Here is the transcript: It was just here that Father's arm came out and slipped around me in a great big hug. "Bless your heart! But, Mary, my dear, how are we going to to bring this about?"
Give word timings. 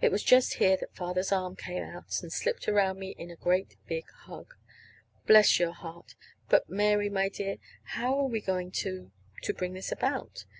It 0.00 0.12
was 0.12 0.22
just 0.22 0.54
here 0.58 0.76
that 0.76 0.94
Father's 0.94 1.32
arm 1.32 1.56
came 1.56 1.82
out 1.82 2.22
and 2.22 2.32
slipped 2.32 2.68
around 2.68 3.00
me 3.00 3.10
in 3.18 3.28
a 3.28 3.34
great 3.34 3.76
big 3.88 4.08
hug. 4.08 4.54
"Bless 5.26 5.58
your 5.58 5.72
heart! 5.72 6.14
But, 6.48 6.70
Mary, 6.70 7.08
my 7.10 7.28
dear, 7.28 7.56
how 7.98 8.16
are 8.20 8.28
we 8.28 8.40
going 8.40 8.70
to 8.86 9.10
to 9.42 9.52
bring 9.52 9.72
this 9.74 9.90
about?" 9.90 10.44